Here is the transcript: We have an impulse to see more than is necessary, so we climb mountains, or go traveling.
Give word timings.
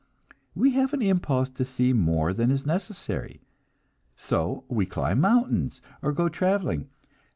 We 0.55 0.71
have 0.71 0.93
an 0.93 1.03
impulse 1.03 1.51
to 1.51 1.63
see 1.63 1.93
more 1.93 2.33
than 2.33 2.49
is 2.49 2.65
necessary, 2.65 3.39
so 4.15 4.63
we 4.67 4.87
climb 4.87 5.21
mountains, 5.21 5.79
or 6.01 6.11
go 6.11 6.27
traveling. 6.27 6.89